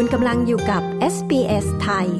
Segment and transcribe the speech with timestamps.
[0.00, 0.82] คุณกำลังอยู่กับ
[1.14, 2.10] SBS ไทย แ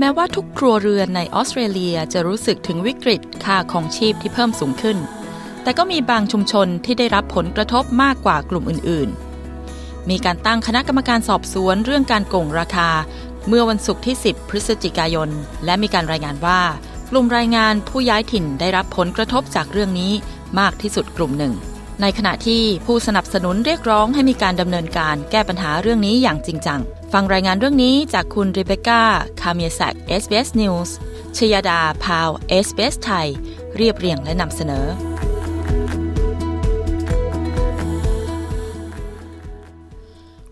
[0.00, 4.98] ม้ว่าทุกครัวเรือนในออสเตรเลียจะรู้สึกถึงวิกฤตค่าของชีพที่เพิ่มสูงขึ้น
[5.62, 12.90] แต่ก็มีบางชุมชนที่ได้รับผลกระทบมากกว่ากลุ่มอื่น ๆมีการตั้งคณะกรรมการสอบสวนเรื่องการโกงราคา
[13.48, 15.30] เมื่อวันศุกร์ที่ 10 พฤศจิกายน
[15.64, 16.60] และมีการรายงานว่า
[17.10, 20.12] กลุ่มรายงานผู้ย้ายถิ่นได้รับผลกระทบจากเรื่องนี้
[20.58, 21.54] มากที่สุดกลุ่มหนึ่ง
[22.00, 26.80] ในขณะที่ผู้สนับสนุนเรียกร้องให้มีการดำเนินการแก้ปัญหาเรื่องนี้อย่างจริงจัง
[27.12, 29.02] ฟังรายงานเรื่องนี้จากคุณริเบก้า
[29.40, 30.90] คาเมียสัก SBS News
[31.36, 32.30] ชยดา พาว
[32.66, 33.28] SBS ไทย
[33.76, 34.86] เรียบเรียงและนำเสนอ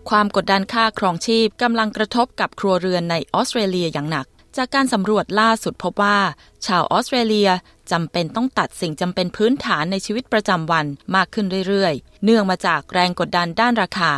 [0.09, 4.25] ความกดดันค่าครองชีพกำลังกระทบกับครัวเรือนในออสเตรเลียอย่างหนัก
[4.57, 6.17] จากการสำรวจล่าสุดพบว่า
[6.65, 7.49] ชาวออสเตรเลีย
[7.91, 14.11] จำเป็นต้องตัดสิ่งจำเป็นพื้นฐานในชีวิตประจำวันมากขึ้นเรื่อยๆ เนื่องมาจากแรงกดดันด้านราคา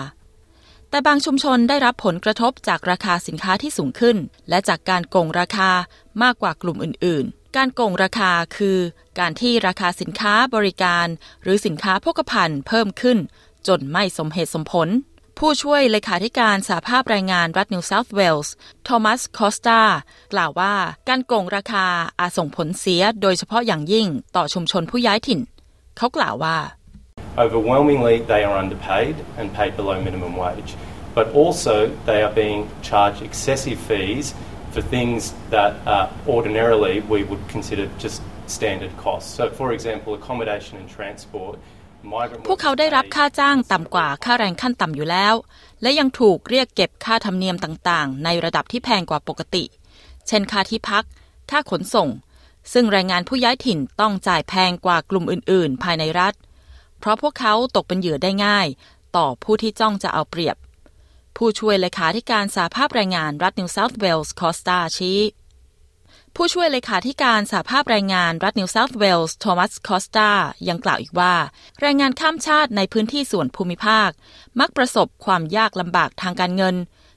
[0.90, 4.18] แต่บางชุมชนได้รับผลกระทบจากราคาสินค้าที่สูงขึ้น
[4.50, 5.72] และจากการโกงราคา
[6.24, 8.80] มากกว่ากลุ่มอื่นๆการโกงราคาคือ
[9.20, 11.08] การที่ราคาสินค้าบริการ
[11.44, 13.18] หรือสินค้าโภคภัณฑ์เพิ่มขึ้น
[13.68, 14.90] จนไม่สมเหตุสมผล
[15.46, 18.54] ผู้ช่วยเลขาธิการสาภาพแรงงานรัฐนิวเซาท์เวลส์
[18.84, 19.80] โทมัสคอสตา
[20.34, 20.74] กล่าวว่า
[21.10, 21.86] การโกงราคา
[22.20, 25.40] อาจส่งผลเสียโดยเฉพาะอย่างยิ่งต่อชุมชนผู้ย้ายถิ่น
[25.98, 26.58] เขากล่าวว่า
[27.44, 30.72] Overwhelmingly, they are underpaid and paid below minimum wage,
[31.18, 31.76] but also
[32.10, 34.26] they are being charged excessive fees
[34.74, 35.22] for things
[35.56, 38.18] that uh, ordinarily we would consider just
[38.58, 39.30] standard costs.
[39.38, 41.56] So, for example, accommodation and transport.
[42.48, 45.34] พวกเขาได้รับค่าจ้างต่ำกว่าค่าแรงขั้นต่ำอยู่แล้ว
[45.82, 49.64] และยังถูกเรียกเก็บค่าธรรมเนียมต่างๆ ในระดับที่แพงกว่าปกติ
[50.28, 51.04] เช่นค่าที่พัก
[51.52, 52.10] ค่าขนส่ง
[52.74, 56.34] ซึ่งแรงงานผู้ย้ายถิ่นต้องจ่ายแพงกว่ากลุ่มอื่น ๆ ภายในรัฐ
[57.00, 58.68] เพราะพวกเขาตกเป็นเหยื่อได้ง่าย
[59.16, 60.58] ต่อผู้ที่จ้องจะเอาเปรียบ
[61.38, 65.20] ผู้ช่วยเลขาธิการสาภาพแรงงานรัฐนิวเซาท์เวลส์คอสตาชี้
[66.36, 70.30] ผู้ช่วยเลขาธิการสาภาพแรงงานรัฐนิวเซาท์เวลส์โทมัสคอสตา
[70.68, 71.34] ยังกล่าวอีกว่า
[71.82, 74.10] แรงงานข้ามชาติในพื้นที่ส่วนภูมิภาค
[74.60, 76.76] มักประสบความยากลำบากทางการเงิน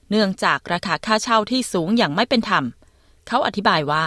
[0.09, 2.63] เนื่องจากราคาค่าเช่าที่สูงอย่างไม่เป็นธรรม
[3.27, 4.05] เขาอธิบายว่า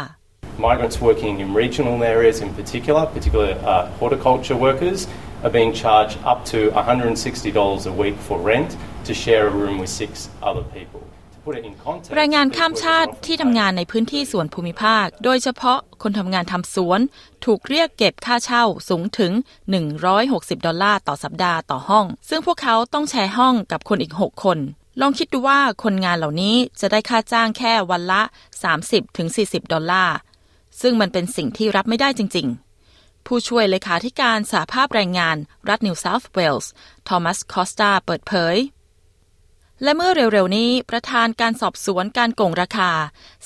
[0.68, 4.98] Migrants working in regional areas in particular, particularly uh, horticulture workers,
[5.44, 8.70] are being charged up to $160 a week for rent
[9.06, 10.10] to share a room with six
[10.48, 11.02] other people.
[12.16, 17.00] แรงงานข้ามชาติที่ทำงานในพื้นที่สวนภูมิภาค โดยเฉพาะคนทำงานทำสวน
[17.44, 19.32] ถูกเรียกเก็บค่าเช่าสูงถึง
[19.98, 24.58] 160 ดอลลาร์ต่อสัปดาห์ต่อห้อง ซึ่งพวกเขาต้องแชร์ห้องกับคนอีก 6 คน
[25.00, 28.22] ลองคิดดูว่าคนงานเหล่านี้จะได้ค่าจ้างแค่วันละ
[28.96, 30.16] 30-40 ดอลลาร์
[30.80, 32.46] ซึ่งมันเป็นสิ่งที่รับไม่ได้จริง
[32.88, 35.36] ๆผู้ช่วยเลขาธิการสาภาพแรงงาน
[35.68, 36.70] รัฐนิวเซาท์เวลส์
[37.08, 38.56] ทอมัส คอสตา เปิดเผย
[39.82, 42.90] และเมื่อเร็วๆนี้ประธานการสอบสวนการโก่งราคา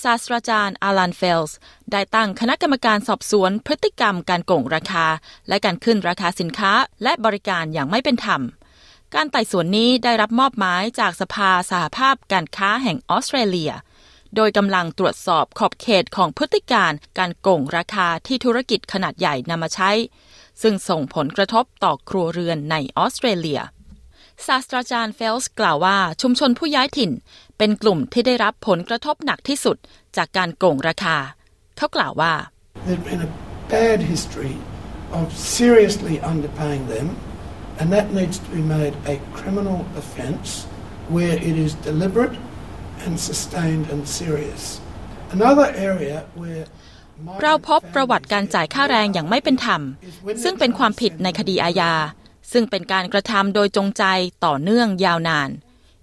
[0.03, 1.59] ศาสตราจารย์อลันเฟลส์
[1.93, 5.07] ได้ตั้งคณะกรรมการสอบสวนพฤติกรรมการโก่งราคา
[5.49, 6.73] และการขึ้นราคาสินค้า
[7.03, 8.43] และบริการอย่างไม่เป็นธรรม
[9.15, 13.73] การไต่สวนนี้ได้รับมอบหมายจากสภาสหภาพการค้าแห่งออสเตรเลีย
[14.37, 19.91] โดยกำลังตรวจสอบขอบเขตของพฤติกรรมการโก่งราคาที่ธุรกิจขนาดใหญ่นำมาใช้
[20.63, 23.61] ซึ่งส่งผลกระทบต่อครัวเรือนในออสเตรเลีย
[24.49, 27.11] ศาสตราจารย์เฟลส์กล่าวว่าชุมชนผู้ย้ายถิ่น
[27.59, 29.77] เป็นกลุ่มที่ได้รับผลกระทบหนักที่สุด
[30.17, 31.17] จากการโกงราคา
[31.77, 32.33] เขากล่าวว่า
[32.87, 33.33] There's been a
[33.77, 34.57] bad history
[35.19, 35.27] of
[35.59, 37.07] seriously underpaying them
[37.79, 40.49] and that needs to be made a criminal offence
[41.15, 42.37] where it is deliberate
[43.05, 44.63] and sustained and serious.
[45.37, 46.65] Another area where
[47.43, 49.81] เราพบประวัติการจ่ายค่าแรงอย่างไม่เป็นธรรม
[50.43, 51.93] ซึ่งเป็นความผิดในคดีอาญา
[52.53, 54.05] ซึ่งเป็นการกระทำโดยจงใจ
[54.45, 55.51] ต่อเนื่องยาวนาน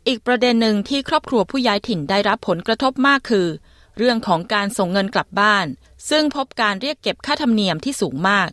[0.08, 3.48] อีกประเด็นหนึ่งที่ครอบครัวผู้ย้ายถิ่นได้รับผลกระทบมากคือ
[3.98, 5.66] เรื่องของการส่งเงินกลับบ้าน
[6.10, 8.50] ซึ่งพบการเรียกเก็บค่าธรรมเนียมที่สูงมาก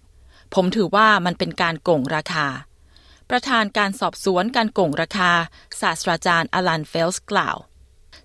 [0.54, 2.46] ผมถือว่ามันเป็นการโกงราคา
[3.30, 5.32] ประธานการสอบสวนการโกงราคา
[5.80, 7.56] ศาสตราจารย์อลันเฟลส์กล่าว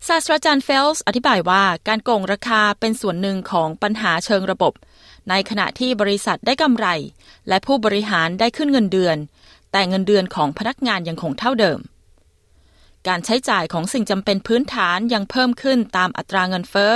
[0.08, 4.74] ศาสตราจารย์เฟลส์อธิบายว่าการโกงราคาเป็นส่วนหนึ่งของปัญหาเชิงระบบ
[5.30, 6.88] ในขณะที่บริษัทได้กำไร
[7.48, 9.18] และผู้บริหารได้ขึ้นเงินเดือน
[9.72, 11.80] แต่เงินเดือนของพนักงานยังคงเท่าเดิม
[13.08, 16.94] การใช้จ่ายของสิ่งจำเป็นพื้นฐานยังเพิ่มขึ้นตามอัตราเงินเฟ้อ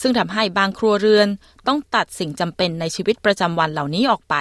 [0.00, 1.28] ซึ่งทำให้บางครัวเรือน
[1.66, 4.34] ต้องตัดสิ่งจำเป็นในชีวิตประจำวันเหล่านี้ออกไป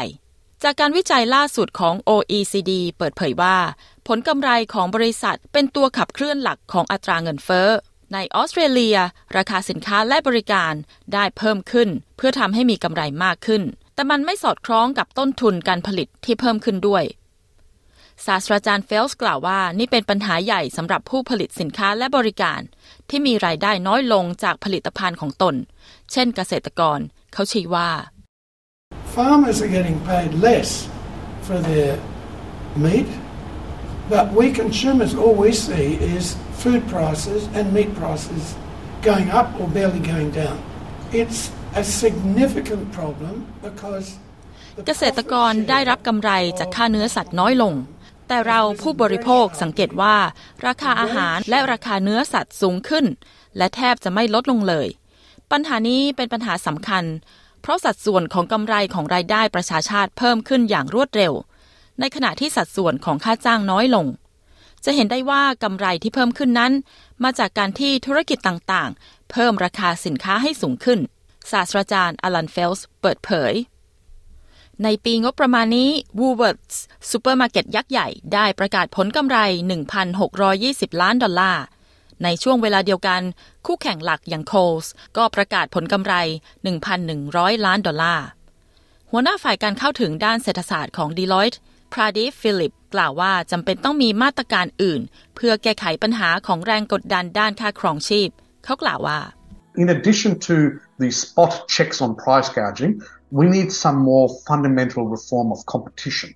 [0.63, 3.57] จากการวิจัยล่าสุดของ OECD เปิดเผยว่า
[4.07, 7.69] ผลกำไรของบริษัทเป็นตัวขับเคลื่อนหลักของอัตราเงินเฟ้อ
[8.13, 8.97] ในออสเตรเลีย
[9.38, 10.73] ราคาสินค้าและบริการ
[11.13, 13.61] ได้เพิ่มขึ้น เพื่อทำให้มีกำไรมากขึ้น
[13.95, 17.03] แต่มันไม่สอดคล้องกับต้นทุนการผลิตที่เพิ่มขึ้นด้วย
[18.25, 22.62] ศาสตราจารย์เฟลส์กล่าวว่า นี่เป็นปัญหาใหญ่สำหรับผู้ผลิตสินค้าและบริการ
[23.09, 25.56] ที่มีรายได้น้อยลงจากผลิตภัณฑ์ของตน
[26.12, 27.00] เช่นเกษตรกร
[27.33, 27.89] เขาชี้ว่า
[29.15, 30.69] Farmers are getting paid less
[31.47, 31.91] for their
[32.85, 33.09] meat,
[34.13, 36.23] but we consumers, all we see is
[36.61, 38.44] food prices and meat prices
[39.09, 40.57] going up or barely going down.
[41.19, 41.39] It's
[41.81, 43.35] a significant problem
[43.68, 44.07] because
[44.88, 47.73] เกษตรกรได้รับกำไรจากค่าเนื้อสัตว์น้อยลง
[48.27, 50.16] แต่เราผู้บริโภคสังเกตว่า
[50.68, 53.06] ราคาอาหารและราคาเนื้อสัตว์สูงขึ้น
[53.57, 54.88] และแทบจะไม่ลดลงเลย
[55.51, 57.04] ปัญหานี้เป็นปัญหาสำคัญ
[57.62, 61.33] เพราะสัดส่วนของกำไรของรายได้ประชาชาติเพิ่มขึ้นอย่างรวดเร็ว
[62.00, 64.06] ในขณะที่สัดส่วนของค่าจ้างน้อยลง
[64.86, 66.74] จะเห็นได้ว่ากำไรที่เพิ่มขึ้นนั้น
[67.24, 71.00] มาจากการที่ธุรกิจต่างๆ เพิ่มราคาสินค้าให้สูงขึ้น
[71.51, 73.54] ศาสตราจารย์อลันเฟลส์เปิดเผย
[74.83, 75.89] ในปีงบประมาณนี้
[76.19, 76.77] Woolworths
[77.10, 79.38] ซูเปอร์มาร์เก็ตยักษ์ใหญ่ได้ประกาศผลกำไร
[80.19, 81.63] 1,620 ล้านดอลลาร์
[82.24, 83.22] ในช่วงเวลาเดียวกัน
[83.66, 84.88] คู่แข่งหลักอย่าง Coles
[85.18, 86.13] ก็ประกาศผลกำไร
[86.92, 88.25] 1,100 ล้านดอลลาร์
[89.12, 91.57] หัวหน้าฝ่ายการเข้าถึงด้านเศรษฐศาสตร์ของ Deloitte
[91.94, 95.01] พราดิฟฟิลิปกล่าวว่าจำเป็นต้องมีมาตรการอื่น
[95.36, 98.30] เพื่อแก้ไขปัญหาของแรงกดดันด้านค่าครองชีพ
[98.63, 99.19] เขากล่าวว่า
[99.76, 105.52] In addition to the spot checks on price gouging, we need some more fundamental reform
[105.52, 106.34] of competition.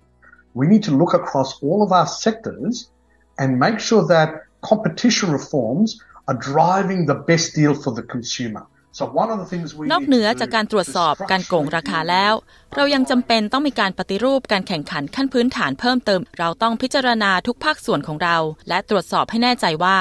[0.54, 2.88] We need to look across all of our sectors
[3.40, 4.28] and make sure that
[4.62, 8.64] competition reforms are driving the best deal for the consumer.
[8.98, 12.34] So one of the things we นอกเหนือจากการตรวจสอบการโกงราคาแล้ว
[12.76, 18.36] เรายังจำเป็นต้องมีการปฏิรูปการแข่งขันขั้นพื้นฐานเพิ่มเติม เราต้องพิจารณาทุกภาคส่วนของเรา
[18.68, 19.98] และตรวจสอบให้แน่ใจว่า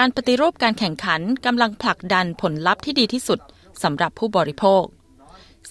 [0.00, 3.40] การปฏิรูปการแข่งขันกำลังผลักดันผลลัพธ์ที่ดีที่สุด
[3.82, 4.84] สำหรับผู้บริโภค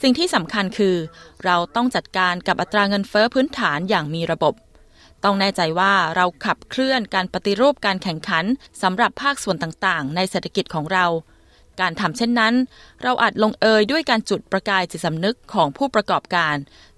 [0.01, 0.95] สิ่งที่สำคัญคือ
[1.45, 4.53] เราต้องจัดการกับอัตราเงินเฟ้อพื้นฐานอย่างมีระบบ
[5.23, 8.45] ต้องแน่ใจว่าเราขับเคลื่อนการปฏิรูปการแข่งขัน
[8.81, 11.05] สำหรับภาคส่วนต่างๆ ในเศรษฐกิจของเรา
[11.81, 12.53] การทำเช่นนั้น
[13.03, 16.55] เราอาจลงเอยด้วยการจุดประกายจิตสำนึกของผู้ประกอบการ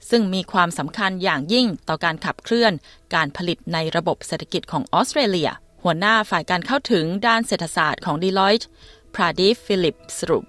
[0.10, 2.74] ซึ่งมีความสำคัญอย่างยิ่งต่อการขับเคลื่อน
[3.16, 5.50] การผลิตในระบบเศรษฐกิจของออสเตรเลีย
[5.84, 8.66] หัวหน้าฝ่ายการเข้าถึงด้านเศรษฐศาสตร์ของ Deloitte
[9.16, 10.44] พราดิฟฟิลิปสรุป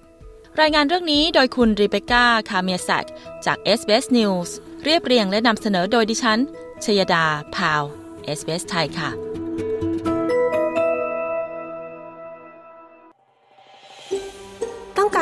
[0.60, 3.08] รายงานเรื่องนี้โดยคุณริเบก้า คาเมียสัก
[3.46, 4.50] จาก SBS News
[4.84, 6.38] เรียบเรียงและนำเสนอโดยดิฉัน
[6.84, 7.82] ชยดา พาว
[8.38, 9.37] SBS ไทยค่ะ